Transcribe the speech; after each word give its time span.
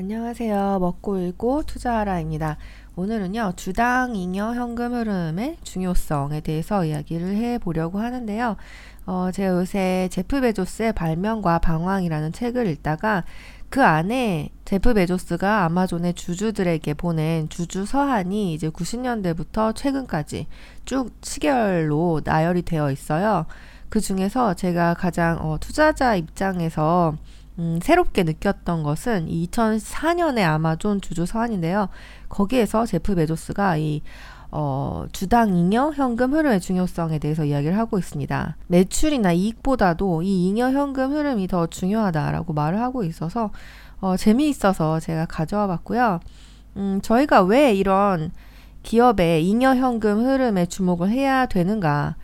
안녕하세요. 0.00 0.78
먹고 0.80 1.18
읽고 1.18 1.64
투자하라입니다. 1.64 2.56
오늘은요, 2.96 3.52
주당 3.56 4.16
잉여 4.16 4.54
현금 4.54 4.94
흐름의 4.94 5.58
중요성에 5.62 6.40
대해서 6.40 6.86
이야기를 6.86 7.36
해 7.36 7.58
보려고 7.58 7.98
하는데요. 7.98 8.56
어, 9.04 9.30
제가 9.30 9.58
요새 9.58 10.08
제프 10.10 10.40
베조스의 10.40 10.94
발명과 10.94 11.58
방황이라는 11.58 12.32
책을 12.32 12.66
읽다가 12.68 13.24
그 13.68 13.84
안에 13.84 14.48
제프 14.64 14.94
베조스가 14.94 15.64
아마존의 15.66 16.14
주주들에게 16.14 16.94
보낸 16.94 17.50
주주 17.50 17.84
서한이 17.84 18.54
이제 18.54 18.70
90년대부터 18.70 19.74
최근까지 19.76 20.46
쭉 20.86 21.10
시계열로 21.20 22.22
나열이 22.24 22.62
되어 22.62 22.90
있어요. 22.90 23.44
그 23.90 24.00
중에서 24.00 24.54
제가 24.54 24.94
가장 24.94 25.36
어, 25.42 25.58
투자자 25.60 26.14
입장에서 26.14 27.18
음, 27.60 27.78
새롭게 27.82 28.22
느꼈던 28.22 28.82
것은 28.82 29.26
2004년의 29.28 30.44
아마존 30.44 31.02
주주 31.02 31.26
서한인데요. 31.26 31.90
거기에서 32.30 32.86
제프 32.86 33.14
베조스가 33.14 33.76
이 33.76 34.00
어, 34.50 35.04
주당 35.12 35.54
잉여 35.54 35.92
현금 35.94 36.32
흐름의 36.32 36.60
중요성에 36.60 37.18
대해서 37.18 37.44
이야기를 37.44 37.76
하고 37.76 37.98
있습니다. 37.98 38.56
매출이나 38.66 39.32
이익보다도 39.32 40.22
이 40.22 40.48
잉여 40.48 40.70
현금 40.70 41.12
흐름이 41.12 41.48
더 41.48 41.66
중요하다라고 41.66 42.54
말을 42.54 42.80
하고 42.80 43.04
있어서 43.04 43.50
어, 44.00 44.16
재미있어서 44.16 44.98
제가 44.98 45.26
가져와 45.26 45.66
봤고요. 45.66 46.20
음, 46.78 47.00
저희가 47.02 47.42
왜 47.42 47.74
이런 47.74 48.32
기업의 48.82 49.46
잉여 49.46 49.76
현금 49.76 50.24
흐름에 50.24 50.64
주목을 50.64 51.10
해야 51.10 51.44
되는가? 51.44 52.16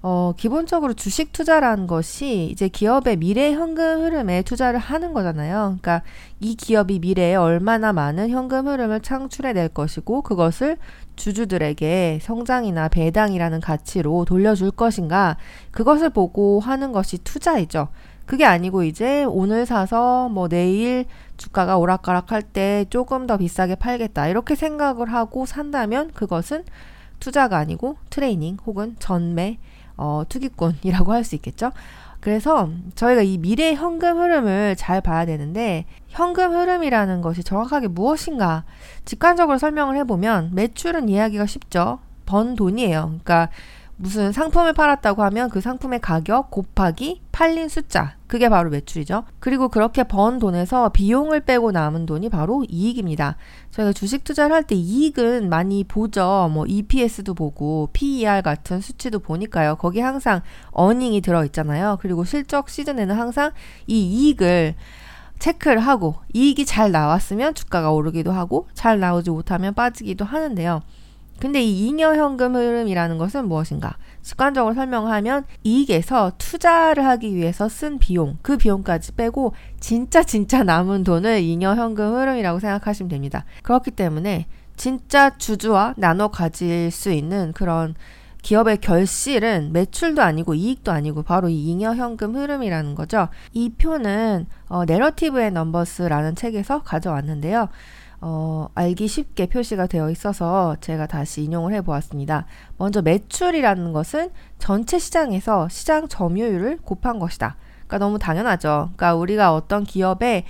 어, 0.00 0.32
기본적으로 0.36 0.94
주식 0.94 1.32
투자라는 1.32 1.88
것이 1.88 2.48
이제 2.52 2.68
기업의 2.68 3.16
미래 3.16 3.52
현금 3.52 4.02
흐름에 4.02 4.42
투자를 4.42 4.78
하는 4.78 5.12
거잖아요. 5.12 5.78
그러니까 5.80 6.02
이 6.38 6.54
기업이 6.54 7.00
미래에 7.00 7.34
얼마나 7.34 7.92
많은 7.92 8.30
현금 8.30 8.68
흐름을 8.68 9.00
창출해 9.00 9.54
낼 9.54 9.68
것이고 9.68 10.22
그것을 10.22 10.76
주주들에게 11.16 12.20
성장이나 12.22 12.88
배당이라는 12.88 13.60
가치로 13.60 14.24
돌려줄 14.24 14.70
것인가 14.70 15.36
그것을 15.72 16.10
보고 16.10 16.60
하는 16.60 16.92
것이 16.92 17.18
투자이죠. 17.18 17.88
그게 18.24 18.44
아니고 18.44 18.84
이제 18.84 19.24
오늘 19.24 19.66
사서 19.66 20.28
뭐 20.28 20.48
내일 20.48 21.06
주가가 21.38 21.76
오락가락 21.76 22.30
할 22.30 22.42
때 22.42 22.84
조금 22.90 23.26
더 23.26 23.36
비싸게 23.36 23.76
팔겠다 23.76 24.28
이렇게 24.28 24.54
생각을 24.54 25.12
하고 25.12 25.44
산다면 25.44 26.12
그것은 26.12 26.64
투자가 27.20 27.56
아니고 27.58 27.96
트레이닝 28.10 28.58
혹은 28.64 28.94
전매 29.00 29.58
어, 29.98 30.22
투기꾼이라고 30.28 31.12
할 31.12 31.24
수 31.24 31.34
있겠죠. 31.34 31.72
그래서 32.20 32.70
저희가 32.94 33.22
이 33.22 33.38
미래 33.38 33.74
현금 33.74 34.18
흐름을 34.18 34.74
잘 34.76 35.00
봐야 35.00 35.24
되는데 35.24 35.84
현금 36.08 36.52
흐름이라는 36.52 37.20
것이 37.20 37.44
정확하게 37.44 37.88
무엇인가 37.88 38.64
직관적으로 39.04 39.58
설명을 39.58 39.96
해보면 39.98 40.50
매출은 40.54 41.08
이해하기가 41.08 41.46
쉽죠. 41.46 42.00
번 42.26 42.56
돈이에요. 42.56 43.20
그러니까 43.24 43.48
무슨 44.00 44.30
상품을 44.30 44.74
팔았다고 44.74 45.24
하면 45.24 45.50
그 45.50 45.60
상품의 45.60 46.00
가격 46.00 46.52
곱하기 46.52 47.20
팔린 47.32 47.68
숫자. 47.68 48.14
그게 48.28 48.48
바로 48.48 48.70
매출이죠. 48.70 49.24
그리고 49.40 49.68
그렇게 49.68 50.04
번 50.04 50.38
돈에서 50.38 50.90
비용을 50.90 51.40
빼고 51.40 51.72
남은 51.72 52.06
돈이 52.06 52.28
바로 52.28 52.64
이익입니다. 52.68 53.36
저희가 53.72 53.92
주식 53.92 54.22
투자를 54.22 54.54
할 54.54 54.62
때 54.62 54.76
이익은 54.76 55.48
많이 55.48 55.82
보죠. 55.82 56.48
뭐 56.52 56.64
EPS도 56.66 57.34
보고 57.34 57.88
PER 57.92 58.42
같은 58.42 58.80
수치도 58.80 59.18
보니까요. 59.18 59.74
거기 59.76 59.98
항상 59.98 60.42
어닝이 60.70 61.20
들어 61.20 61.44
있잖아요. 61.46 61.98
그리고 62.00 62.24
실적 62.24 62.68
시즌에는 62.68 63.16
항상 63.16 63.50
이 63.88 64.00
이익을 64.00 64.76
체크를 65.40 65.80
하고 65.80 66.16
이익이 66.34 66.66
잘 66.66 66.92
나왔으면 66.92 67.54
주가가 67.54 67.90
오르기도 67.90 68.30
하고 68.30 68.68
잘 68.74 69.00
나오지 69.00 69.30
못하면 69.30 69.74
빠지기도 69.74 70.24
하는데요. 70.24 70.82
근데 71.40 71.62
이 71.62 71.86
잉여 71.88 72.16
현금 72.16 72.56
흐름이라는 72.56 73.18
것은 73.18 73.48
무엇인가? 73.48 73.96
직관적으로 74.22 74.74
설명하면 74.74 75.44
이익에서 75.62 76.32
투자를 76.36 77.06
하기 77.06 77.34
위해서 77.34 77.68
쓴 77.68 77.98
비용, 77.98 78.38
그 78.42 78.56
비용까지 78.56 79.12
빼고 79.12 79.54
진짜 79.80 80.22
진짜 80.22 80.62
남은 80.64 81.04
돈을 81.04 81.40
잉여 81.40 81.76
현금 81.76 82.14
흐름이라고 82.14 82.58
생각하시면 82.58 83.08
됩니다. 83.08 83.44
그렇기 83.62 83.92
때문에 83.92 84.46
진짜 84.76 85.36
주주와 85.36 85.94
나눠 85.96 86.28
가질 86.28 86.90
수 86.90 87.10
있는 87.10 87.52
그런 87.52 87.94
기업의 88.42 88.78
결실은 88.78 89.72
매출도 89.72 90.22
아니고 90.22 90.54
이익도 90.54 90.92
아니고 90.92 91.22
바로 91.22 91.48
이 91.48 91.70
잉여 91.70 91.94
현금 91.94 92.36
흐름이라는 92.36 92.94
거죠. 92.94 93.28
이 93.52 93.70
표는 93.70 94.46
어, 94.68 94.84
내러티브 94.84 95.40
의 95.40 95.50
넘버스라는 95.50 96.34
책에서 96.34 96.82
가져왔는데요. 96.82 97.68
어, 98.20 98.68
알기 98.74 99.06
쉽게 99.08 99.46
표시가 99.46 99.86
되어 99.86 100.10
있어서 100.10 100.76
제가 100.80 101.06
다시 101.06 101.42
인용을 101.44 101.72
해 101.72 101.80
보았습니다. 101.80 102.46
먼저 102.76 103.00
매출이라는 103.02 103.92
것은 103.92 104.30
전체 104.58 104.98
시장에서 104.98 105.68
시장 105.68 106.08
점유율을 106.08 106.78
곱한 106.78 107.18
것이다. 107.18 107.56
그러니까 107.86 107.98
너무 107.98 108.18
당연하죠. 108.18 108.90
그러니까 108.96 109.14
우리가 109.14 109.54
어떤 109.54 109.84
기업의 109.84 110.44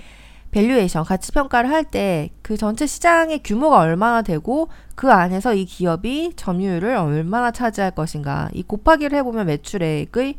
valuation, 0.51 1.03
가치 1.05 1.31
평가를 1.31 1.69
할 1.69 1.83
때 1.91 2.29
그 2.41 2.57
전체 2.57 2.87
시장의 2.87 3.41
규모가 3.43 3.77
얼마나 3.79 4.23
되고 4.23 4.69
그 4.95 5.11
안에서 5.11 5.53
이 5.53 5.65
기업이 5.65 6.33
점유율을 6.35 6.95
얼마나 6.95 7.51
차지할 7.51 7.91
것인가. 7.91 8.49
이 8.53 8.63
곱하기를 8.63 9.15
해보면 9.19 9.45
매출액의 9.45 10.35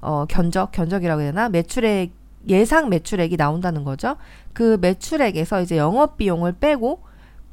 어, 0.00 0.24
견적, 0.26 0.72
견적이라고 0.72 1.20
해야 1.20 1.32
되나? 1.32 1.50
매출액 1.50 2.12
예상 2.48 2.88
매출액이 2.88 3.36
나온다는 3.36 3.84
거죠. 3.84 4.16
그 4.52 4.78
매출액에서 4.80 5.62
이제 5.62 5.76
영업 5.76 6.16
비용을 6.16 6.52
빼고 6.52 7.02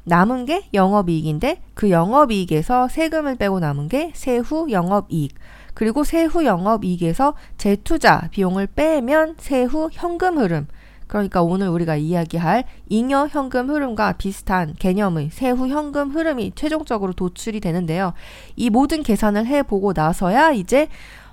남은 0.04 0.46
게 0.46 0.64
영업이익인데 0.72 1.60
그 1.74 1.90
영업이익에서 1.90 2.88
세금을 2.88 3.36
빼고 3.36 3.60
남은 3.60 3.88
게 3.88 4.10
세후 4.14 4.70
영업이익. 4.70 5.34
그리고 5.74 6.02
세후 6.02 6.44
영업이익에서 6.44 7.34
재투자 7.58 8.28
비용을 8.30 8.66
빼면 8.68 9.36
세후 9.38 9.90
현금 9.92 10.38
흐름. 10.38 10.66
그러니까 11.06 11.42
오늘 11.42 11.68
우리가 11.68 11.96
이야기할 11.96 12.64
잉여 12.88 13.28
현금 13.28 13.70
흐름과 13.70 14.12
비슷한 14.12 14.74
개념의 14.78 15.30
세후 15.30 15.68
현금 15.68 16.10
흐름이 16.10 16.52
최종적으로 16.54 17.12
도출이 17.12 17.60
되는데요. 17.60 18.12
이 18.56 18.70
모든 18.70 19.02
계산을 19.02 19.46
해보고 19.46 19.92
나서야 19.94 20.52
이제 20.52 20.88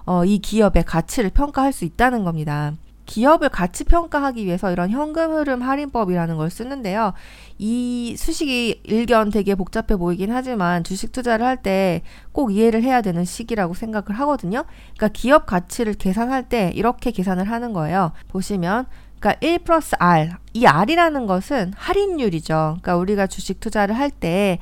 어, 0.06 0.24
이 0.24 0.40
기업의 0.40 0.84
가치를 0.84 1.32
평가할 1.32 1.74
수 1.74 1.84
있다는 1.86 2.24
겁니다. 2.24 2.74
기업을 3.06 3.50
가치 3.50 3.84
평가하기 3.84 4.46
위해서 4.46 4.72
이런 4.72 4.90
현금 4.90 5.34
흐름 5.34 5.62
할인법이라는 5.62 6.38
걸 6.38 6.50
쓰는데요. 6.50 7.14
이 7.58 8.16
수식이 8.18 8.82
일견 8.84 9.30
되게 9.30 9.56
복잡해 9.56 9.96
보이긴 9.98 10.32
하지만 10.32 10.84
주식 10.84 11.12
투자를 11.12 11.46
할 11.46 11.58
때 11.58 12.02
꼭 12.32 12.52
이해를 12.52 12.84
해야 12.84 13.02
되는 13.02 13.24
시기라고 13.24 13.74
생각을 13.74 14.20
하거든요. 14.20 14.66
그러니까 14.98 15.08
기업 15.10 15.46
가치를 15.46 15.94
계산할 15.94 16.50
때 16.50 16.72
이렇게 16.76 17.12
계산을 17.12 17.50
하는 17.50 17.72
거예요. 17.74 18.12
보시면 18.28 18.86
그러니까 19.20 19.40
1 19.46 19.60
플러스 19.60 19.96
R. 20.00 20.32
이 20.54 20.66
R이라는 20.66 21.26
것은 21.26 21.72
할인율이죠. 21.76 22.78
그러니까 22.82 22.98
우리가 22.98 23.28
주식 23.28 23.60
투자를 23.60 23.98
할때 23.98 24.60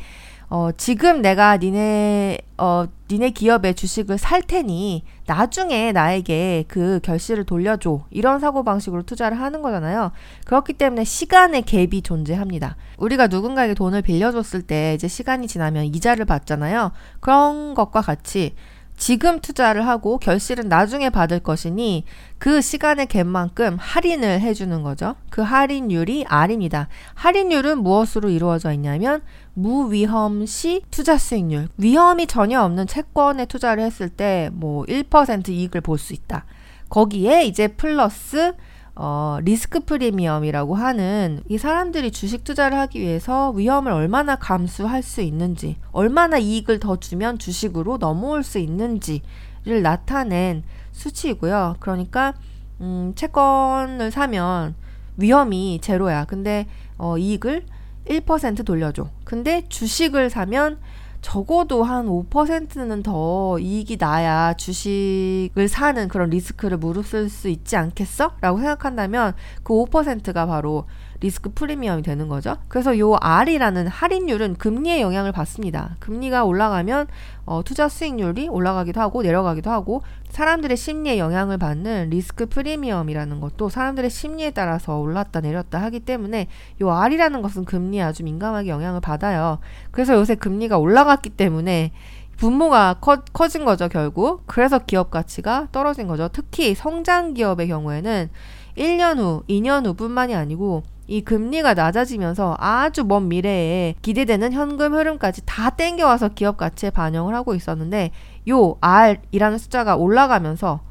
어, 0.50 0.70
지금 0.78 1.22
내가 1.24 1.58
니네, 1.58 2.38
어, 2.60 2.86
니네 3.14 3.30
기업의 3.30 3.76
주식을 3.76 4.18
살 4.18 4.42
테니 4.42 5.04
나중에 5.28 5.92
나에게 5.92 6.66
그 6.68 7.00
결실을 7.04 7.44
돌려줘. 7.44 8.06
이런 8.10 8.40
사고방식으로 8.40 9.04
투자를 9.04 9.40
하는 9.40 9.62
거잖아요. 9.62 10.12
그렇기 10.46 10.74
때문에 10.74 11.04
시간의 11.04 11.62
갭이 11.62 12.04
존재합니다. 12.04 12.76
우리가 12.98 13.28
누군가에게 13.28 13.76
돈을 13.76 14.02
빌려줬을 14.02 14.64
때 14.64 14.96
이제 14.96 15.08
시간이 15.08 15.48
지나면 15.48 15.86
이자를 15.86 16.26
받잖아요. 16.26 16.92
그런 17.20 17.76
것과 17.76 18.02
같이 18.02 18.56
지금 18.98 19.40
투자를 19.40 19.88
하고 19.88 20.18
결실은 20.18 20.70
나중에 20.70 21.10
받을 21.10 21.40
것이니 21.40 22.06
그 22.38 22.62
시간의 22.62 23.08
갭만큼 23.08 23.78
할인을 23.80 24.42
해주는 24.42 24.82
거죠. 24.82 25.16
그 25.30 25.42
할인율이 25.42 26.26
R입니다. 26.28 26.88
할인율은 27.16 27.80
무엇으로 27.80 28.30
이루어져 28.30 28.72
있냐면 28.74 29.22
무위험 29.54 30.46
시 30.46 30.82
투자 30.92 31.18
수익률. 31.18 31.68
위험이 31.78 32.28
전혀 32.28 32.62
없는 32.62 32.88
채권에 32.88 33.46
투자를 33.46 33.84
했을 33.84 34.10
때 34.10 34.50
뭐 34.54 34.84
1% 34.86 35.50
이익을 35.50 35.82
볼 35.82 35.98
수 35.98 36.14
있다. 36.14 36.46
거기에 36.90 37.46
이제 37.46 37.68
플러스 37.68 38.54
어, 38.96 39.40
리스크 39.42 39.80
프리미엄이라고 39.80 40.76
하는 40.76 41.42
이 41.50 41.58
사람들이 41.58 42.12
주식 42.12 42.44
투자를 42.44 42.78
하기 42.78 43.00
위해서 43.00 43.50
위험을 43.52 43.92
얼마나 43.92 44.36
감수할 44.36 45.02
수 45.02 45.22
있는지, 45.22 45.78
얼마나 45.92 46.38
이익을 46.38 46.80
더 46.80 46.98
주면 46.98 47.40
주식으로 47.40 47.98
넘어올 47.98 48.44
수 48.44 48.60
있는지를 48.60 49.82
나타낸 49.82 50.64
수치이고요. 50.92 51.78
그러니까 51.80 52.36
음, 52.82 53.14
채권을 53.16 54.12
사면 54.12 54.76
위험이 55.18 55.80
제로야. 55.82 56.26
근데 56.26 56.68
어, 57.00 57.18
이익을 57.18 57.66
1% 58.08 58.66
돌려줘. 58.66 59.10
근데 59.24 59.64
주식을 59.70 60.30
사면 60.30 60.78
적어도 61.24 61.84
한 61.84 62.06
5%는 62.08 63.02
더 63.02 63.58
이익이 63.58 63.96
나야 63.98 64.54
주식을 64.54 65.70
사는 65.70 66.08
그런 66.10 66.30
리스크를 66.30 66.78
무릅쓸 66.78 67.30
수 67.30 67.48
있지 67.48 67.78
않겠어? 67.78 68.34
라고 68.42 68.58
생각한다면 68.58 69.34
그 69.64 69.74
5%가 69.74 70.46
바로 70.46 70.86
리스크 71.22 71.50
프리미엄이 71.54 72.04
되는 72.04 72.28
거죠. 72.28 72.58
그래서 72.68 73.00
요 73.00 73.16
R이라는 73.22 73.88
할인율은 73.88 74.56
금리의 74.56 75.02
영향을 75.02 75.32
받습니다. 75.32 75.96
금리가 76.00 76.44
올라가면 76.44 77.08
어, 77.46 77.62
투자 77.64 77.90
수익률이 77.90 78.48
올라가기도 78.48 79.02
하고 79.02 79.22
내려가기도 79.22 79.70
하고 79.70 80.02
사람들의 80.30 80.78
심리에 80.78 81.18
영향을 81.18 81.58
받는 81.58 82.10
리스크 82.10 82.46
프리미엄이라는 82.46 83.40
것도 83.40 83.70
사람들의 83.70 84.10
심리에 84.10 84.52
따라서 84.52 84.98
올랐다 84.98 85.42
내렸다 85.42 85.82
하기 85.84 86.00
때문에 86.02 86.48
요 86.82 86.92
R이라는 86.92 87.42
것은 87.42 87.66
금리에 87.66 88.02
아주 88.02 88.24
민감하게 88.24 88.70
영향을 88.70 89.02
받아요. 89.02 89.60
그래서 89.92 90.14
요새 90.16 90.36
금리가 90.36 90.78
올라갔기 90.78 91.32
때문에 91.32 91.92
분모가 92.38 92.96
커, 93.00 93.22
커진 93.32 93.64
거죠, 93.64 93.88
결국. 93.90 94.44
그래서 94.48 94.80
기업 94.80 95.12
가치가 95.12 95.68
떨어진 95.72 96.08
거죠. 96.08 96.30
특히 96.32 96.74
성장 96.74 97.34
기업의 97.34 97.68
경우에는 97.68 98.30
1년 98.78 99.20
후, 99.20 99.44
2년 99.48 99.86
후뿐만이 99.86 100.34
아니고 100.34 100.84
이 101.08 101.22
금리가 101.22 101.74
낮아지면서 101.74 102.56
아주 102.60 103.04
먼 103.04 103.28
미래에 103.28 103.96
기대되는 104.02 104.54
현금 104.54 104.94
흐름까지 104.94 105.42
다 105.46 105.70
땡겨와서 105.70 106.30
기업 106.30 106.58
가치에 106.58 106.90
반영을 106.90 107.36
하고 107.36 107.56
있었는데 107.56 108.12
요 108.50 108.78
R이라는 108.82 109.58
숫자가 109.58 109.96
올라가면서 109.96 110.82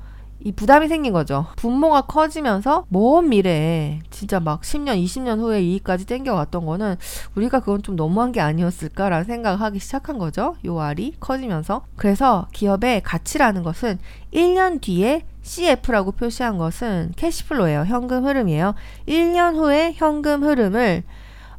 이 0.45 0.51
부담이 0.51 0.89
생긴 0.89 1.13
거죠. 1.13 1.47
분모가 1.57 2.03
커지면서 2.03 2.87
먼 2.89 3.29
미래에 3.29 4.01
진짜 4.11 4.41
막 4.41 4.63
10년, 4.63 5.03
20년 5.03 5.39
후에 5.39 5.63
이익까지 5.63 6.05
땡겨왔던 6.07 6.67
거는 6.67 6.97
우리가 7.37 7.61
그건 7.61 7.83
좀 7.83 7.95
너무한 7.95 8.33
게 8.33 8.41
아니었을까라는 8.41 9.25
생각을 9.25 9.61
하기 9.61 9.79
시작한 9.79 10.19
거죠. 10.19 10.57
요 10.67 10.81
알이 10.81 11.15
커지면서. 11.21 11.83
그래서 11.97 12.49
기업의 12.53 13.03
가치라는 13.03 13.63
것은 13.63 14.01
1년 14.35 14.81
뒤에 14.81 15.23
CF라고 15.43 16.13
표시한 16.13 16.59
것은 16.59 17.13
캐시플로예요. 17.17 17.85
현금 17.85 18.25
흐름이에요. 18.25 18.75
1년 19.07 19.57
후에 19.57 19.93
현금 19.95 20.45
흐름을 20.45 21.03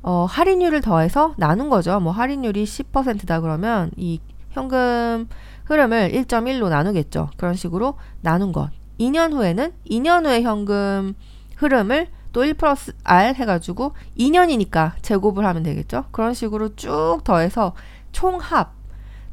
어, 0.02 0.26
할인율을 0.26 0.82
더해서 0.82 1.34
나눈 1.38 1.70
거죠. 1.70 2.00
뭐 2.00 2.12
할인율이 2.12 2.64
10%다 2.66 3.40
그러면 3.40 3.92
이 3.96 4.20
현금 4.52 5.28
흐름을 5.66 6.12
1.1로 6.12 6.70
나누겠죠. 6.70 7.30
그런 7.38 7.54
식으로 7.56 7.96
나눈 8.22 8.52
것. 8.52 8.70
2년 9.00 9.34
후에는 9.34 9.74
2년 9.90 10.26
후의 10.26 10.44
현금 10.44 11.14
흐름을 11.56 12.08
또 12.32 12.44
1 12.44 12.56
플러스 12.56 12.94
R 13.04 13.34
해가지고 13.36 13.94
2년이니까 14.18 14.94
제곱을 15.02 15.46
하면 15.46 15.64
되겠죠. 15.64 16.06
그런 16.12 16.34
식으로 16.34 16.76
쭉 16.76 17.20
더해서 17.24 17.74
총합, 18.12 18.74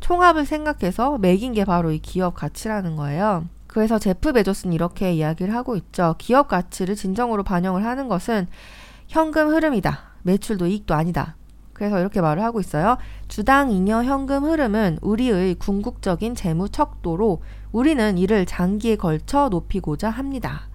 총합을 0.00 0.44
생각해서 0.44 1.19
매긴 1.19 1.52
게 1.52 1.64
바로 1.64 1.93
이 1.93 1.99
기업 1.99 2.35
가치라는 2.35 2.97
거예요. 2.97 3.47
그래서 3.72 4.00
제프 4.00 4.32
베조스는 4.32 4.75
이렇게 4.75 5.12
이야기를 5.12 5.55
하고 5.55 5.76
있죠. 5.76 6.17
기업 6.19 6.49
가치를 6.49 6.96
진정으로 6.96 7.44
반영을 7.44 7.84
하는 7.84 8.08
것은 8.08 8.49
현금 9.06 9.49
흐름이다. 9.49 9.96
매출도 10.22 10.67
이익도 10.67 10.93
아니다. 10.93 11.37
그래서 11.72 12.00
이렇게 12.00 12.20
말을 12.20 12.43
하고 12.43 12.58
있어요. 12.58 12.99
주당 13.28 13.70
잉여 13.70 14.02
현금 14.02 14.44
흐름은 14.44 14.99
우리의 15.02 15.55
궁극적인 15.55 16.34
재무 16.34 16.69
척도로 16.69 17.43
우리는 17.70 18.19
이를 18.19 18.44
장기에 18.44 18.96
걸쳐 18.96 19.49
높이고자 19.49 20.11
합니다. 20.11 20.69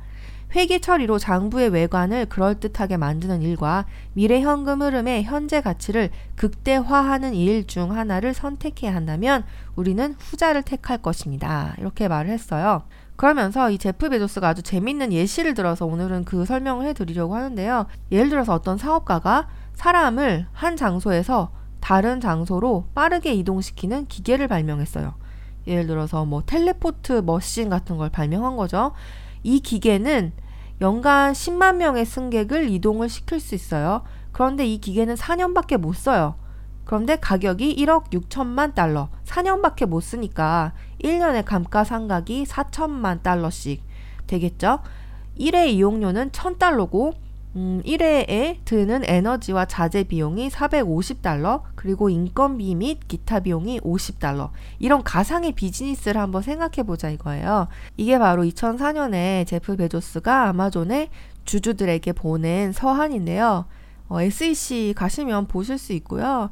회계 0.53 0.79
처리로 0.79 1.17
장부의 1.19 1.69
외관을 1.69 2.27
그럴듯하게 2.27 2.97
만드는 2.97 3.41
일과 3.41 3.85
미래 4.13 4.41
현금 4.41 4.81
흐름의 4.81 5.23
현재 5.23 5.61
가치를 5.61 6.09
극대화하는 6.35 7.33
일 7.33 7.65
중 7.65 7.91
하나를 7.95 8.33
선택해야 8.33 8.93
한다면 8.93 9.43
우리는 9.75 10.15
후자를 10.19 10.61
택할 10.61 10.99
것입니다. 10.99 11.73
이렇게 11.79 12.07
말을 12.07 12.29
했어요. 12.31 12.83
그러면서 13.15 13.71
이 13.71 13.77
제프 13.77 14.09
베조스가 14.09 14.49
아주 14.49 14.61
재밌는 14.61 15.13
예시를 15.13 15.53
들어서 15.53 15.85
오늘은 15.85 16.25
그 16.25 16.45
설명을 16.45 16.85
해드리려고 16.87 17.35
하는데요. 17.35 17.87
예를 18.11 18.29
들어서 18.29 18.53
어떤 18.53 18.77
사업가가 18.77 19.47
사람을 19.73 20.47
한 20.51 20.75
장소에서 20.75 21.51
다른 21.79 22.19
장소로 22.19 22.87
빠르게 22.93 23.33
이동시키는 23.33 24.07
기계를 24.07 24.47
발명했어요. 24.47 25.13
예를 25.67 25.87
들어서 25.87 26.25
뭐 26.25 26.43
텔레포트 26.45 27.23
머신 27.25 27.69
같은 27.69 27.97
걸 27.97 28.09
발명한 28.09 28.57
거죠. 28.57 28.91
이 29.45 29.59
기계는 29.59 30.33
연간 30.81 31.33
10만 31.33 31.75
명의 31.75 32.03
승객을 32.03 32.67
이동을 32.71 33.09
시킬 33.09 33.39
수 33.39 33.53
있어요. 33.53 34.01
그런데 34.31 34.65
이 34.65 34.79
기계는 34.79 35.13
4년밖에 35.13 35.77
못 35.77 35.95
써요. 35.95 36.33
그런데 36.83 37.15
가격이 37.15 37.75
1억 37.75 38.09
6천만 38.09 38.73
달러. 38.73 39.09
4년밖에 39.23 39.85
못 39.85 40.01
쓰니까 40.01 40.73
1년에 41.03 41.45
감가상각이 41.45 42.45
4천만 42.45 43.21
달러씩 43.21 43.83
되겠죠. 44.25 44.79
1회 45.39 45.67
이용료는 45.67 46.31
1000달러고 46.31 47.13
음, 47.55 47.81
1회에 47.85 48.57
드는 48.65 49.03
에너지와 49.05 49.65
자재 49.65 50.03
비용이 50.03 50.49
450달러, 50.49 51.61
그리고 51.75 52.09
인건비 52.09 52.75
및 52.75 53.07
기타 53.07 53.39
비용이 53.39 53.79
50달러. 53.79 54.49
이런 54.79 55.03
가상의 55.03 55.53
비즈니스를 55.53 56.19
한번 56.19 56.41
생각해 56.41 56.83
보자 56.85 57.09
이거예요. 57.09 57.67
이게 57.95 58.19
바로 58.19 58.43
2004년에 58.43 59.47
제프 59.47 59.77
베조스가 59.77 60.49
아마존의 60.49 61.09
주주들에게 61.45 62.11
보낸 62.13 62.73
서한인데요. 62.73 63.65
어, 64.09 64.21
SEC 64.21 64.93
가시면 64.95 65.47
보실 65.47 65.77
수 65.77 65.93
있고요. 65.93 66.49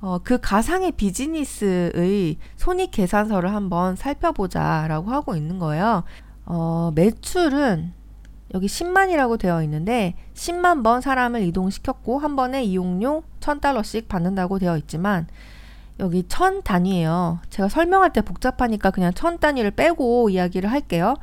어, 0.00 0.18
그 0.22 0.38
가상의 0.40 0.92
비즈니스의 0.92 2.36
손익 2.56 2.92
계산서를 2.92 3.52
한번 3.52 3.96
살펴보자라고 3.96 5.10
하고 5.10 5.34
있는 5.34 5.58
거예요. 5.58 6.04
어, 6.46 6.92
매출은 6.94 8.03
여기 8.54 8.66
10만이라고 8.68 9.38
되어 9.38 9.62
있는데 9.64 10.14
10만 10.34 10.84
번 10.84 11.00
사람을 11.00 11.42
이동시켰고 11.42 12.18
한 12.18 12.36
번에 12.36 12.62
이용료 12.62 13.24
1000달러씩 13.40 14.06
받는다고 14.08 14.60
되어 14.60 14.76
있지만 14.78 15.26
여기 15.98 16.22
1000 16.22 16.62
단위예요. 16.62 17.40
제가 17.50 17.68
설명할 17.68 18.12
때 18.12 18.20
복잡하니까 18.22 18.90
그냥 18.90 19.12
1000 19.12 19.38
단위를 19.38 19.72
빼고 19.72 20.30
이야기를 20.30 20.70
할게요. 20.70 21.14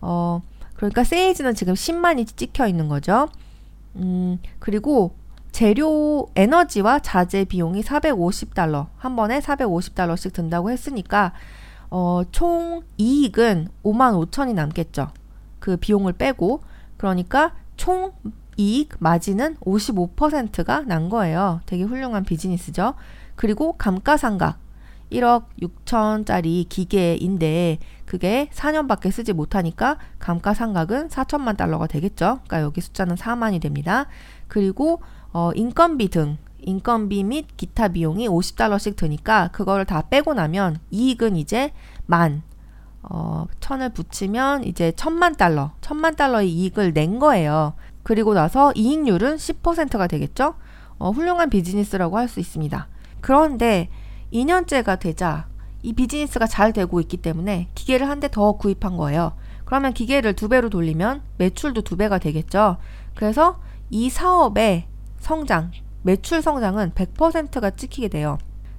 어, 0.00 0.40
그러니까 0.74 1.02
세이즈는 1.02 1.54
지금 1.54 1.74
10만이 1.74 2.36
찍혀 2.36 2.68
있는 2.68 2.88
거죠. 2.88 3.28
음, 3.96 4.38
그리고 4.60 5.14
재료 5.50 6.28
에너지와 6.36 7.00
자재 7.00 7.44
비용이 7.44 7.82
450달러 7.82 8.86
한 8.96 9.16
번에 9.16 9.40
450달러씩 9.40 10.32
든다고 10.32 10.70
했으니까 10.70 11.32
어, 11.90 12.22
총 12.30 12.82
이익은 12.98 13.68
5만 13.82 14.30
5천이 14.30 14.54
남겠죠. 14.54 15.08
그 15.58 15.76
비용을 15.76 16.12
빼고 16.14 16.62
그러니까 16.96 17.54
총 17.76 18.12
이익 18.56 18.94
마진은 18.98 19.56
55%가 19.56 20.82
난 20.82 21.08
거예요. 21.08 21.60
되게 21.66 21.84
훌륭한 21.84 22.24
비즈니스죠. 22.24 22.94
그리고 23.36 23.74
감가상각 23.74 24.58
1억 25.12 25.44
6천짜리 25.62 26.68
기계인데 26.68 27.78
그게 28.04 28.50
4년밖에 28.52 29.10
쓰지 29.10 29.32
못하니까 29.32 29.98
감가상각은 30.18 31.08
4천만 31.08 31.56
달러가 31.56 31.86
되겠죠. 31.86 32.40
그러니까 32.46 32.62
여기 32.62 32.80
숫자는 32.80 33.14
4만이 33.14 33.60
됩니다. 33.60 34.06
그리고 34.48 35.00
어, 35.32 35.52
인건비 35.54 36.08
등 36.08 36.36
인건비 36.60 37.24
및 37.24 37.46
기타 37.56 37.88
비용이 37.88 38.28
50달러씩 38.28 38.96
드니까 38.96 39.48
그거를 39.52 39.84
다 39.84 40.02
빼고 40.02 40.34
나면 40.34 40.78
이익은 40.90 41.36
이제 41.36 41.72
만 42.06 42.42
어, 43.02 43.46
천을 43.60 43.90
붙이면 43.90 44.64
이제 44.64 44.92
천만 44.96 45.34
달러, 45.36 45.72
천만 45.80 46.16
달러의 46.16 46.50
이익을 46.52 46.92
낸 46.92 47.18
거예요. 47.18 47.74
그리고 48.02 48.34
나서 48.34 48.72
이익률은 48.74 49.36
10%가 49.36 50.06
되겠죠? 50.06 50.54
어, 50.98 51.10
훌륭한 51.10 51.50
비즈니스라고 51.50 52.18
할 52.18 52.28
수 52.28 52.40
있습니다. 52.40 52.88
그런데 53.20 53.88
2년째가 54.32 54.98
되자 54.98 55.46
이 55.82 55.92
비즈니스가 55.92 56.46
잘 56.46 56.72
되고 56.72 57.00
있기 57.00 57.18
때문에 57.18 57.68
기계를 57.74 58.08
한 58.08 58.20
대 58.20 58.28
더 58.28 58.52
구입한 58.52 58.96
거예요. 58.96 59.32
그러면 59.64 59.92
기계를 59.92 60.34
두 60.34 60.48
배로 60.48 60.70
돌리면 60.70 61.22
매출도 61.38 61.82
두 61.82 61.96
배가 61.96 62.18
되겠죠. 62.18 62.78
그래서 63.14 63.60
이 63.90 64.10
사업의 64.10 64.86
성장, 65.20 65.70
매출 66.02 66.42
성장은 66.42 66.92
100%가 66.92 67.70
찍히게 67.70 68.08
돼요. 68.08 68.38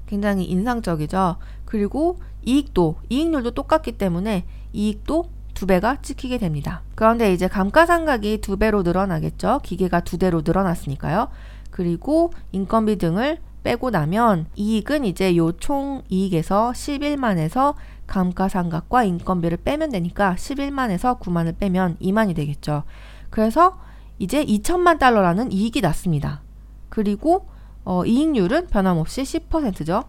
굉장히 0.10 0.46
인상적이죠. 0.46 1.38
그리고 1.66 2.18
이익도, 2.44 2.96
이익률도 3.10 3.52
똑같기 3.52 3.94
때문에 3.94 4.44
이익도 4.74 5.30
두 5.54 5.68
배가 5.68 5.98
찍히게 6.02 6.40
됩니다. 6.40 6.82
그런데 6.96 7.32
이제 7.32 7.48
감가상각이 7.48 8.42
두 8.42 8.58
배로 8.58 8.82
늘어나겠죠. 8.82 9.60
기계가 9.62 10.00
두 10.00 10.18
대로 10.18 10.42
늘어났으니까요. 10.44 11.28
그리고 11.70 12.32
인건비 12.52 12.98
등을 12.98 13.38
빼고 13.64 13.92
나면 13.92 14.48
이익은 14.56 15.06
이제 15.06 15.38
요 15.38 15.52
총 15.52 16.02
이익에서 16.10 16.72
11만에서 16.72 17.76
감가상각과 18.08 19.04
인건비를 19.04 19.58
빼면 19.58 19.92
되니까 19.92 20.34
11만에서 20.36 21.20
9만을 21.20 21.60
빼면 21.60 21.98
2만이 22.02 22.36
되겠죠. 22.36 22.84
그래서 23.30 23.78
이제 24.18 24.44
2천만 24.44 24.98
달러라는 24.98 25.52
이익이 25.52 25.82
났습니다. 25.82 26.42
그리고 26.90 27.48
어, 27.86 28.06
이익률은 28.06 28.68
변함없이 28.68 29.24
10%죠. 29.24 30.04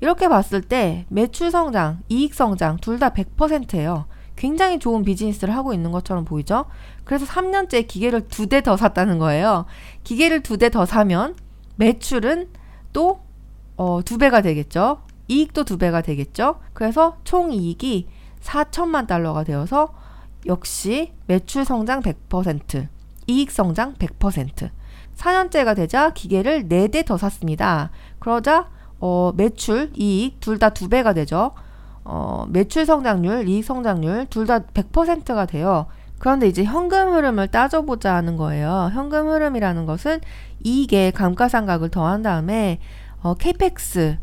이렇게 0.00 0.28
봤을 0.28 0.60
때 0.60 1.06
매출 1.08 1.50
성장, 1.50 2.00
이익 2.08 2.34
성장 2.34 2.76
둘 2.78 2.98
다 2.98 3.10
100%예요. 3.10 4.06
굉장히 4.36 4.78
좋은 4.78 5.02
비즈니스를 5.02 5.54
하고 5.56 5.72
있는 5.72 5.90
것처럼 5.92 6.24
보이죠? 6.26 6.66
그래서 7.04 7.24
3년째 7.24 7.86
기계를 7.88 8.28
두 8.28 8.46
대 8.48 8.60
더 8.60 8.76
샀다는 8.76 9.18
거예요. 9.18 9.64
기계를 10.04 10.42
두 10.42 10.58
대 10.58 10.68
더 10.68 10.84
사면 10.84 11.34
매출은 11.76 12.48
또, 12.92 13.20
어, 13.76 14.00
두 14.04 14.18
배가 14.18 14.42
되겠죠? 14.42 14.98
이익도 15.28 15.64
두 15.64 15.78
배가 15.78 16.02
되겠죠? 16.02 16.60
그래서 16.74 17.16
총 17.24 17.50
이익이 17.52 18.08
4천만 18.42 19.06
달러가 19.06 19.42
되어서 19.44 19.94
역시 20.46 21.12
매출 21.26 21.64
성장 21.64 22.00
100%, 22.02 22.88
이익 23.26 23.50
성장 23.50 23.94
100%. 23.94 24.70
4년째가 25.16 25.74
되자 25.76 26.10
기계를 26.10 26.64
4대 26.68 27.04
더 27.04 27.16
샀습니다. 27.16 27.90
그러자 28.18 28.68
어, 28.98 29.32
매출, 29.36 29.90
이익 29.96 30.40
둘 30.40 30.58
다 30.58 30.70
두 30.70 30.88
배가 30.88 31.12
되죠. 31.12 31.52
어, 32.04 32.46
매출 32.48 32.86
성장률, 32.86 33.48
이익 33.48 33.64
성장률 33.64 34.26
둘 34.30 34.46
다 34.46 34.60
100%가 34.60 35.46
돼요. 35.46 35.86
그런데 36.18 36.48
이제 36.48 36.64
현금 36.64 37.12
흐름을 37.12 37.48
따져보자 37.48 38.14
하는 38.14 38.36
거예요. 38.36 38.90
현금 38.94 39.28
흐름이라는 39.28 39.84
것은 39.86 40.20
이익에 40.64 41.10
감가상각을 41.10 41.90
더한 41.90 42.22
다음에 42.22 42.78
어, 43.22 43.34
케이펙스 43.34 44.18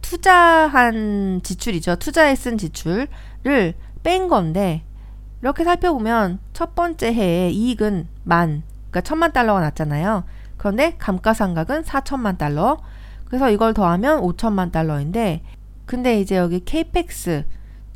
투자한 0.00 1.40
지출이죠. 1.42 1.96
투자에 1.96 2.34
쓴 2.34 2.56
지출을 2.56 3.08
뺀 4.02 4.28
건데 4.28 4.84
이렇게 5.42 5.64
살펴보면 5.64 6.38
첫 6.52 6.74
번째 6.74 7.12
해에 7.12 7.50
이익은 7.50 8.08
만, 8.24 8.62
그러니까 8.98 9.00
천만 9.02 9.32
달러가 9.32 9.60
났잖아요. 9.60 10.24
그런데 10.56 10.96
감가상각은 10.98 11.82
4천만 11.82 12.38
달러. 12.38 12.78
그래서 13.26 13.50
이걸 13.50 13.74
더하면 13.74 14.20
5천만 14.20 14.72
달러인데 14.72 15.42
근데 15.86 16.20
이제 16.20 16.36
여기 16.36 16.64
케이펙스 16.64 17.44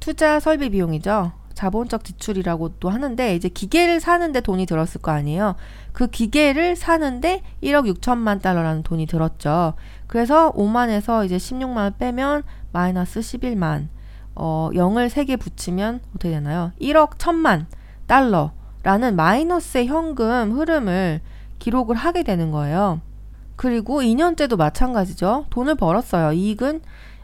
투자 0.01 0.41
설비 0.41 0.71
비용이죠. 0.71 1.33
자본적 1.55 2.05
지출이라고 2.05 2.77
또 2.81 2.89
하는데 2.89 3.37
이제 3.37 3.49
기계를 3.49 4.01
사는데 4.01 4.41
돈이 4.41 4.67
들었을 4.67 5.01
거 5.01 5.11
아니에요. 5.11 5.57
그 5.93 6.07
기계를 6.07 6.77
사는데 6.77 7.43
1억 7.63 7.93
6천만 7.95 8.41
달러라는 8.41 8.83
돈이 8.83 9.07
들었죠. 9.07 9.75
그래서 10.07 10.53
5만에서 10.53 11.27
이제 11.27 11.37
16만 11.37 11.99
빼면 11.99 12.43
마이너스 12.73 13.21
11만. 13.21 13.89
어, 14.35 14.71
0을 14.73 15.11
3개 15.11 15.39
붙이면 15.39 16.01
어떻게 16.15 16.31
되나요? 16.31 16.73
1억 16.81 17.19
1천만 17.19 17.67
달러 18.07 18.53
라는 18.83 19.17
마이너스의 19.17 19.87
현금 19.87 20.53
흐름을 20.53 21.21
기록을 21.59 21.95
하게 21.97 22.23
되는 22.23 22.51
거예요. 22.51 23.01
그리고 23.57 24.01
2년째도 24.03 24.57
마찬가지죠. 24.57 25.47
돈을 25.51 25.77
벌었어요. 25.77 26.33
이익은 26.33 26.81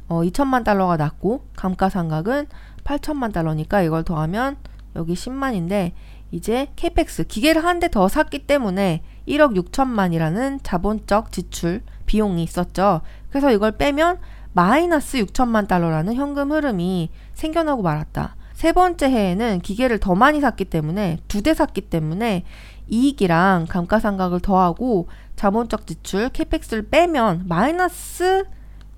어, 0.08 0.20
2천만 0.22 0.64
달러가 0.64 0.96
났고 0.96 1.44
감가상각은 1.56 2.46
8천만 2.84 3.32
달러니까 3.32 3.82
이걸 3.82 4.04
더하면 4.04 4.56
여기 4.96 5.14
10만인데 5.14 5.92
이제 6.30 6.68
케이펙스 6.76 7.24
기계를 7.24 7.64
한 7.64 7.80
대 7.80 7.88
더 7.88 8.06
샀기 8.08 8.46
때문에 8.46 9.02
1억 9.26 9.56
6천만이라는 9.56 10.60
자본적 10.62 11.32
지출 11.32 11.82
비용이 12.06 12.42
있었죠. 12.42 13.00
그래서 13.30 13.50
이걸 13.50 13.72
빼면 13.72 14.18
마이너스 14.52 15.18
6천만 15.18 15.66
달러라는 15.68 16.14
현금 16.14 16.52
흐름이 16.52 17.10
생겨나고 17.34 17.82
말았다. 17.82 18.36
세 18.58 18.72
번째 18.72 19.08
해에는 19.08 19.60
기계를 19.60 20.00
더 20.00 20.16
많이 20.16 20.40
샀기 20.40 20.64
때문에 20.64 21.18
두 21.28 21.42
대 21.42 21.54
샀기 21.54 21.82
때문에 21.82 22.42
이익이랑 22.88 23.66
감가상각을 23.68 24.40
더하고 24.40 25.06
자본적 25.36 25.86
지출 25.86 26.28
케이펙스를 26.30 26.88
빼면 26.88 27.44
마이너스 27.46 28.46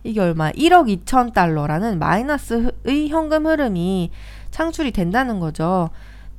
이게 0.02 0.18
얼마? 0.18 0.50
1억 0.52 1.04
2천 1.04 1.34
달러라는 1.34 1.98
마이너스의 1.98 3.10
현금 3.10 3.46
흐름이 3.46 4.10
창출이 4.50 4.92
된다는 4.92 5.40
거죠. 5.40 5.90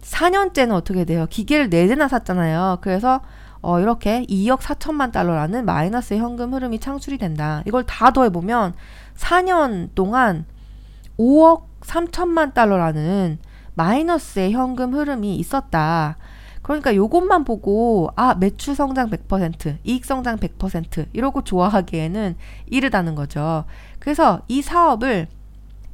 4년째는 0.02 0.72
어떻게 0.72 1.06
돼요? 1.06 1.28
기계를 1.30 1.70
4대나 1.70 2.10
샀잖아요. 2.10 2.80
그래서 2.82 3.22
어, 3.62 3.80
이렇게 3.80 4.26
2억 4.26 4.62
4천만 4.62 5.12
달러라는 5.12 5.66
마이너스의 5.66 6.20
현금 6.20 6.56
흐름이 6.56 6.80
창출이 6.80 7.20
된다. 7.20 7.62
이걸 7.68 7.84
다 7.86 8.10
더해보면 8.10 8.74
4년 9.16 9.90
동안 9.94 10.46
5억 11.20 11.71
3천만 11.82 12.54
달러라는 12.54 13.40
마이너스의 13.76 14.52
현금 14.52 14.94
흐름이 14.94 15.36
있었다. 15.36 16.18
그러니까 16.62 16.96
요것만 16.96 17.44
보고 17.44 18.10
아 18.16 18.36
매출 18.36 18.76
성장 18.76 19.10
100% 19.10 19.78
이익 19.84 20.06
성장 20.06 20.38
100% 20.38 21.08
이러고 21.14 21.44
좋아하기에는 21.44 22.36
이르다는 22.68 23.16
거죠. 23.16 23.66
그래서 24.00 24.42
이 24.48 24.62
사업을 24.62 25.28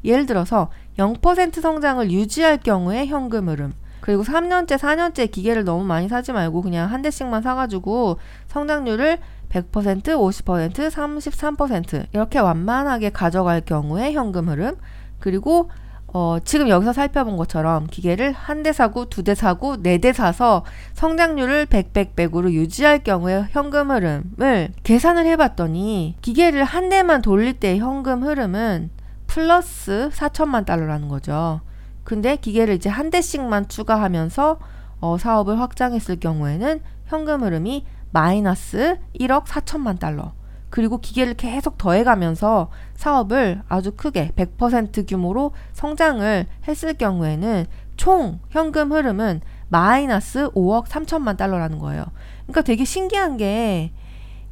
예를 0.03 0.25
들어서 0.25 0.69
0% 0.97 1.61
성장을 1.61 2.11
유지할 2.11 2.57
경우에 2.57 3.05
현금 3.05 3.49
흐름 3.49 3.73
그리고 4.01 4.23
3년째 4.23 4.77
4년째 4.77 5.31
기계를 5.31 5.63
너무 5.63 5.83
많이 5.83 6.07
사지 6.07 6.31
말고 6.31 6.61
그냥 6.61 6.91
한 6.91 7.01
대씩만 7.01 7.41
사가지고 7.41 8.19
성장률을 8.47 9.19
100%, 9.49 10.03
50%, 10.03 10.89
33% 10.89 12.05
이렇게 12.13 12.39
완만하게 12.39 13.09
가져갈 13.09 13.61
경우에 13.61 14.13
현금 14.13 14.49
흐름 14.49 14.75
그리고 15.19 15.69
어, 16.13 16.37
지금 16.45 16.69
여기서 16.69 16.93
살펴본 16.93 17.35
것처럼 17.37 17.85
기계를 17.87 18.31
한 18.31 18.63
대 18.63 18.71
사고 18.71 19.05
두 19.09 19.23
대 19.23 19.35
사고 19.35 19.75
네 19.81 19.97
대 19.99 20.13
사서 20.13 20.63
성장률을 20.93 21.65
100, 21.65 21.91
100, 21.93 22.15
100으로 22.15 22.51
유지할 22.51 23.03
경우에 23.03 23.45
현금 23.51 23.91
흐름을 23.91 24.69
계산을 24.83 25.25
해봤더니 25.25 26.15
기계를 26.21 26.63
한 26.63 26.89
대만 26.89 27.21
돌릴 27.21 27.59
때 27.59 27.77
현금 27.77 28.23
흐름은 28.23 28.89
플러스 29.27 30.09
4천만 30.13 30.65
달러라는 30.65 31.09
거죠. 31.09 31.59
근데 32.05 32.37
기계를 32.37 32.75
이제 32.75 32.89
한 32.89 33.09
대씩만 33.09 33.67
추가하면서 33.67 34.59
어, 35.01 35.17
사업을 35.17 35.59
확장했을 35.59 36.15
경우에는 36.21 36.79
현금 37.05 37.43
흐름이 37.43 37.85
마이너스 38.11 38.97
1억 39.19 39.43
4천만 39.45 39.99
달러. 39.99 40.31
그리고 40.69 40.99
기계를 40.99 41.35
계속 41.35 41.77
더해가면서 41.77 42.69
사업을 42.95 43.61
아주 43.67 43.91
크게 43.91 44.31
100% 44.35 45.07
규모로 45.07 45.51
성장을 45.73 46.45
했을 46.67 46.93
경우에는 46.93 47.65
총 47.95 48.39
현금 48.49 48.91
흐름은 48.91 49.41
마이너스 49.69 50.49
5억 50.51 50.85
3천만 50.87 51.37
달러라는 51.37 51.79
거예요. 51.79 52.05
그러니까 52.45 52.61
되게 52.61 52.85
신기한 52.85 53.37
게 53.37 53.91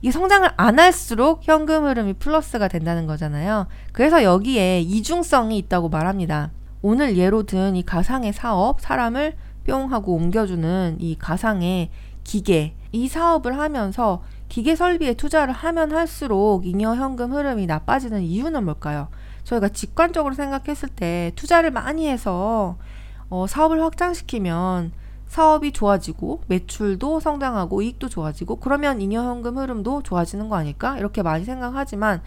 이 0.05 0.11
성장을 0.11 0.47
안 0.55 0.77
할수록 0.77 1.39
현금 1.41 1.85
흐름이 1.85 2.13
플러스가 2.13 2.67
된다는 2.67 3.07
거잖아요. 3.07 3.65
그래서 3.91 4.21
여기에 4.21 4.81
이중성이 4.81 5.57
있다고 5.57 5.89
말합니다. 5.89 6.51
오늘 6.83 7.17
예로 7.17 7.43
든 7.43 7.75
이 7.75 7.81
가상의 7.81 8.31
사업, 8.31 8.81
사람을 8.81 9.35
뿅 9.65 9.91
하고 9.91 10.13
옮겨주는 10.13 10.97
이 10.99 11.17
가상의 11.17 11.89
기계, 12.23 12.75
이 12.91 13.07
사업을 13.07 13.57
하면서 13.57 14.21
기계 14.49 14.75
설비에 14.75 15.13
투자를 15.15 15.53
하면 15.53 15.91
할수록 15.91 16.65
잉여 16.65 16.95
현금 16.95 17.33
흐름이 17.33 17.65
나빠지는 17.65 18.21
이유는 18.21 18.65
뭘까요? 18.65 19.07
저희가 19.43 19.69
직관적으로 19.69 20.33
생각했을 20.33 20.89
때 20.89 21.31
투자를 21.35 21.71
많이 21.71 22.07
해서 22.07 22.77
어, 23.29 23.47
사업을 23.47 23.81
확장시키면 23.81 24.91
사업이 25.27 25.71
좋아지고 25.71 26.41
매출도 26.47 27.19
성장하고 27.19 27.81
이익도 27.81 28.09
좋아지고 28.09 28.57
그러면 28.57 29.01
잉여 29.01 29.21
현금 29.23 29.57
흐름도 29.57 30.03
좋아지는 30.03 30.49
거 30.49 30.55
아닐까? 30.55 30.97
이렇게 30.97 31.23
많이 31.23 31.43
생각하지만 31.43 32.21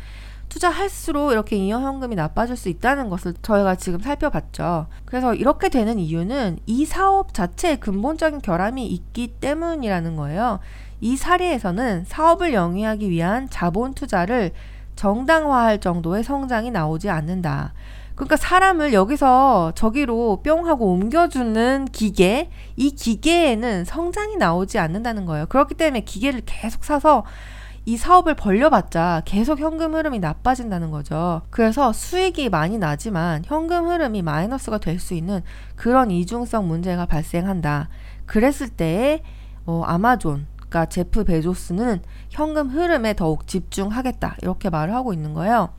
투자할수록 0.49 1.33
이렇게 1.33 1.57
잉여 1.57 1.81
현금이 1.81 2.15
나빠질 2.17 2.57
수 2.57 2.69
있다는 2.69 3.09
것을 3.11 3.35
저희가 3.43 3.77
지금 3.77 4.01
살펴봤죠. 4.01 4.87
그래서 5.05 5.35
이렇게 5.35 5.69
되는 5.69 5.99
이유는 5.99 6.59
이 6.67 6.85
사업 6.85 7.35
자체에 7.35 7.77
근본적인 7.77 8.41
결함이 8.41 8.87
있기 8.87 9.35
때문이라는 9.41 10.17
거예요. 10.17 10.61
이 11.01 11.17
사례에서는 11.17 12.05
사업을 12.07 12.53
영위하기 12.53 13.11
위한 13.11 13.49
자본 13.51 13.95
투자를 13.95 14.53
정당화할 14.97 15.81
정도의 15.81 16.25
성장이 16.25 16.71
나오지 16.71 17.09
않는다. 17.09 17.73
그러니까 18.17 18.37
사람을 18.37 18.93
여기서 18.93 19.73
저기로 19.77 20.41
뿅 20.43 20.67
하고 20.67 20.93
옮겨주는 20.93 21.87
기계, 21.93 22.51
이 22.75 22.91
기계에는 22.91 23.85
성장이 23.85 24.37
나오지 24.37 24.81
않는다는 24.81 25.25
거예요. 25.25 25.47
그렇기 25.47 25.75
때문에 25.75 26.01
기계를 26.01 26.43
계속 26.45 26.85
사서 26.85 27.25
이 27.85 27.97
사업을 27.97 28.35
벌려봤자 28.35 29.23
계속 29.25 29.61
현금 29.61 29.95
흐름이 29.95 30.19
나빠진다는 30.19 30.91
거죠. 30.91 31.43
그래서 31.49 31.93
수익이 31.93 32.51
많이 32.51 32.77
나지만 32.77 33.45
현금 33.47 33.87
흐름이 33.89 34.23
마이너스가 34.23 34.79
될 34.79 34.99
수 34.99 35.15
있는 35.15 35.41
그런 35.77 36.11
이중성 36.11 36.67
문제가 36.67 37.07
발생한다. 37.07 37.89
그랬을 38.27 38.69
때 38.69 39.23
어, 39.65 39.85
아마존 39.87 40.47
그러니까 40.69 40.87
제프 40.87 41.25
베조스는 41.25 42.03
현금 42.31 42.69
흐름에 42.69 43.15
더욱 43.15 43.47
집중하겠다. 43.47 44.37
이렇게 44.43 44.71
말을 44.71 44.95
하고 44.95 45.13
있는 45.13 45.35
거예요. 45.35 45.71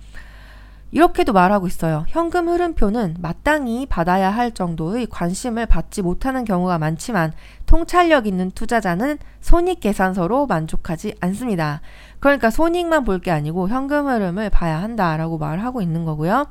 이렇게도 0.92 1.34
말하고 1.34 1.68
있어요. 1.68 2.04
현금 2.08 2.50
흐름표는 2.50 3.18
마땅히 3.20 3.86
받아야 3.86 4.32
할 4.32 4.52
정도의 4.52 5.06
관심을 5.06 5.68
받지 5.68 6.02
못하는 6.02 6.46
경우가 6.46 6.80
많지만 6.80 7.32
통찰력 7.68 8.26
있는 8.26 8.50
투자자는 8.50 9.20
손익 9.40 9.82
계산서로 9.82 10.48
만족하지 10.48 11.14
않습니다. 11.22 11.82
그러니까 12.20 12.50
손익만 12.50 13.04
볼 13.04 13.20
게 13.20 13.30
아니고 13.30 13.70
현금 13.70 14.08
흐름을 14.08 14.50
봐야 14.50 14.82
한다라고 14.82 15.38
말을 15.38 15.64
하고 15.64 15.84
있는 15.84 16.06
거고요. 16.06 16.48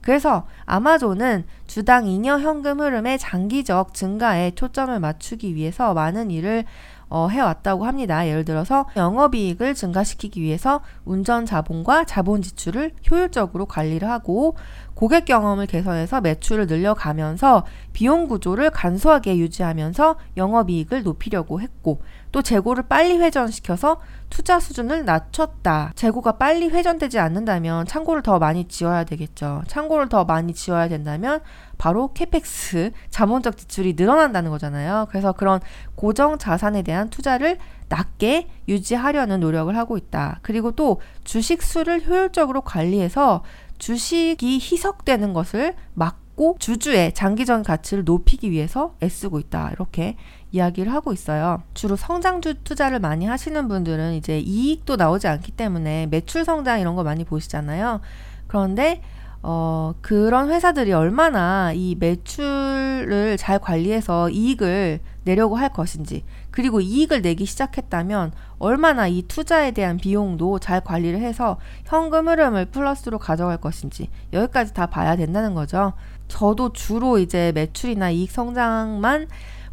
그래서 0.00 0.46
아마존은 0.64 1.44
주당 1.66 2.06
잉여 2.06 2.38
현금 2.38 2.80
흐름의 2.80 3.18
장기적 3.18 3.92
증가에 3.92 4.52
초점을 4.52 4.98
맞추기 4.98 5.54
위해서 5.54 5.92
많은 5.94 6.30
일을 6.30 6.64
어, 7.12 7.28
해왔다고 7.28 7.84
합니다. 7.84 8.26
예를 8.26 8.46
들어서 8.46 8.86
영업이익을 8.96 9.74
증가시키기 9.74 10.40
위해서 10.40 10.80
운전 11.04 11.44
자본과 11.44 12.04
자본 12.04 12.40
지출을 12.40 12.92
효율적으로 13.10 13.66
관리를 13.66 14.08
하고 14.08 14.56
고객 14.94 15.26
경험을 15.26 15.66
개선해서 15.66 16.22
매출을 16.22 16.66
늘려가면서 16.66 17.66
비용 17.92 18.28
구조를 18.28 18.70
간소하게 18.70 19.36
유지하면서 19.36 20.16
영업이익을 20.38 21.02
높이려고 21.02 21.60
했고 21.60 22.00
또 22.32 22.42
재고를 22.42 22.84
빨리 22.88 23.18
회전시켜서 23.18 24.00
투자 24.30 24.58
수준을 24.58 25.04
낮췄다. 25.04 25.92
재고가 25.94 26.32
빨리 26.32 26.68
회전되지 26.68 27.18
않는다면 27.18 27.86
창고를 27.86 28.22
더 28.22 28.38
많이 28.38 28.66
지어야 28.66 29.04
되겠죠. 29.04 29.62
창고를 29.68 30.08
더 30.08 30.24
많이 30.24 30.54
지어야 30.54 30.88
된다면 30.88 31.40
바로 31.76 32.12
캐펙스, 32.14 32.92
자본적 33.10 33.58
지출이 33.58 33.94
늘어난다는 33.96 34.50
거잖아요. 34.50 35.06
그래서 35.10 35.32
그런 35.32 35.60
고정 35.94 36.38
자산에 36.38 36.82
대한 36.82 37.10
투자를 37.10 37.58
낮게 37.90 38.48
유지하려는 38.68 39.40
노력을 39.40 39.76
하고 39.76 39.98
있다. 39.98 40.38
그리고 40.40 40.72
또 40.72 41.00
주식 41.24 41.62
수를 41.62 42.06
효율적으로 42.06 42.62
관리해서 42.62 43.44
주식이 43.76 44.60
희석되는 44.62 45.34
것을 45.34 45.74
막고 45.92 46.56
주주의 46.58 47.12
장기적인 47.12 47.64
가치를 47.64 48.04
높이기 48.04 48.50
위해서 48.50 48.94
애쓰고 49.02 49.40
있다. 49.40 49.70
이렇게 49.72 50.16
이야기를 50.52 50.92
하고 50.92 51.12
있어요. 51.12 51.62
주로 51.74 51.96
성장주 51.96 52.62
투자를 52.62 53.00
많이 53.00 53.26
하시는 53.26 53.68
분들은 53.68 54.14
이제 54.14 54.38
이익도 54.38 54.96
나오지 54.96 55.26
않기 55.26 55.52
때문에 55.52 56.06
매출 56.06 56.44
성장 56.44 56.80
이런 56.80 56.94
거 56.94 57.02
많이 57.02 57.24
보시잖아요. 57.24 58.00
그런데 58.46 59.02
어, 59.44 59.94
그런 60.02 60.50
회사들이 60.50 60.92
얼마나 60.92 61.72
이 61.74 61.96
매출을 61.98 63.36
잘 63.38 63.58
관리해서 63.58 64.30
이익을 64.30 65.00
내려고 65.24 65.56
할 65.56 65.72
것인지, 65.72 66.24
그리고 66.52 66.80
이익을 66.80 67.22
내기 67.22 67.44
시작했다면 67.44 68.32
얼마나 68.60 69.08
이 69.08 69.22
투자에 69.22 69.72
대한 69.72 69.96
비용도 69.96 70.60
잘 70.60 70.80
관리를 70.80 71.20
해서 71.20 71.58
현금 71.86 72.28
흐름을 72.28 72.66
플러스로 72.66 73.18
가져갈 73.18 73.56
것인지, 73.56 74.10
여기까지 74.32 74.74
다 74.74 74.86
봐야 74.86 75.16
된다는 75.16 75.54
거죠. 75.54 75.92
저도 76.28 76.72
주로 76.72 77.18
이제 77.18 77.50
매출이나 77.52 78.10
이익 78.10 78.30
성장만 78.30 79.26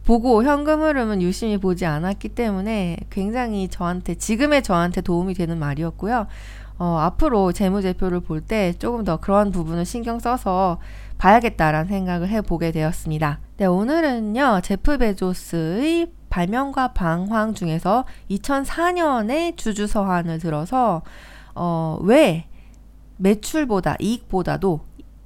보고 0.10 0.44
현금 0.44 0.82
흐름은 0.82 1.22
유심히 1.22 1.60
보지 1.60 1.86
않았기 1.86 2.30
때문에 2.30 2.98
굉장히 3.12 3.68
저한테 3.68 4.16
지금의 4.16 4.64
저한테 4.64 5.02
도움이 5.02 5.36
되는 5.36 5.60
말이었고요. 5.60 6.26
어, 6.80 6.98
앞으로 7.00 7.52
재무제표를 7.52 8.22
볼 8.22 8.42
때 8.42 8.74
조금 8.80 9.04
더 9.04 9.18
그런 9.18 9.52
부분을 9.52 9.86
신경 9.86 10.18
써서 10.18 10.80
봐야겠다라는 11.20 11.88
생각을 11.90 12.28
해보게 12.28 12.72
되었습니다. 12.72 13.40
네, 13.58 13.68
오늘은요, 13.68 14.62
제프 14.64 14.98
베조스의 14.98 16.12
발명과 16.32 16.94
방황 16.94 17.54
중에서 17.54 18.06
2004년에 18.32 19.58
주주 19.58 19.86
서한을 19.86 20.40
들어서, 20.40 21.04
어, 21.54 22.00
왜 22.02 22.48
매출보다 23.18 23.98
이익보다도 24.00 24.80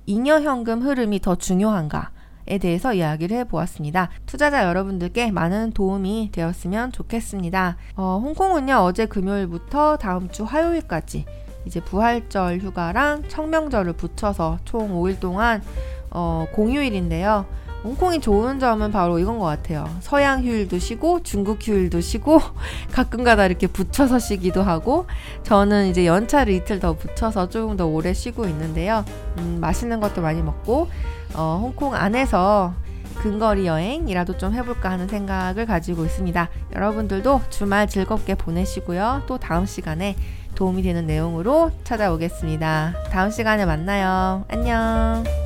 잉여 0.07 0.41
현금 0.41 0.81
흐름이 0.81 1.21
더 1.21 1.35
중요한가? 1.35 2.11
에 2.45 2.57
대해서 2.57 2.93
이야기를 2.93 3.37
해보았습니다. 3.37 4.09
투자자 4.25 4.65
여러분들께 4.65 5.31
많은 5.31 5.71
도움이 5.71 6.29
되었으면 6.33 6.91
좋겠습니다. 6.91 7.77
어, 7.95 8.19
홍콩은요, 8.21 8.75
어제 8.75 9.05
금요일부터 9.05 9.97
다음 9.97 10.29
주 10.29 10.43
화요일까지 10.43 11.25
이제 11.65 11.79
부활절 11.79 12.59
휴가랑 12.59 13.29
청명절을 13.29 13.93
붙여서 13.93 14.59
총 14.65 14.93
5일 14.93 15.19
동안 15.19 15.63
어, 16.11 16.45
공휴일인데요. 16.53 17.45
홍콩이 17.83 18.21
좋은 18.21 18.59
점은 18.59 18.91
바로 18.91 19.19
이건 19.19 19.39
것 19.39 19.45
같아요. 19.45 19.85
서양 19.99 20.41
휴일도 20.41 20.79
쉬고 20.79 21.21
중국 21.21 21.59
휴일도 21.61 21.99
쉬고 21.99 22.39
가끔가다 22.93 23.45
이렇게 23.45 23.67
붙여서 23.67 24.19
쉬기도 24.19 24.63
하고 24.63 25.05
저는 25.43 25.87
이제 25.87 26.05
연차를 26.05 26.53
이틀 26.53 26.79
더 26.79 26.93
붙여서 26.93 27.49
조금 27.49 27.75
더 27.75 27.85
오래 27.85 28.13
쉬고 28.13 28.45
있는데요. 28.47 29.03
음, 29.39 29.57
맛있는 29.59 29.99
것도 29.99 30.21
많이 30.21 30.41
먹고 30.41 30.87
어, 31.35 31.59
홍콩 31.61 31.95
안에서 31.95 32.73
근거리 33.21 33.67
여행이라도 33.67 34.37
좀 34.37 34.53
해볼까 34.53 34.89
하는 34.91 35.07
생각을 35.07 35.65
가지고 35.65 36.05
있습니다. 36.05 36.49
여러분들도 36.75 37.41
주말 37.49 37.87
즐겁게 37.87 38.35
보내시고요. 38.35 39.23
또 39.27 39.37
다음 39.37 39.65
시간에 39.65 40.15
도움이 40.55 40.81
되는 40.83 41.07
내용으로 41.07 41.71
찾아오겠습니다. 41.83 42.93
다음 43.11 43.31
시간에 43.31 43.65
만나요. 43.65 44.45
안녕. 44.49 45.42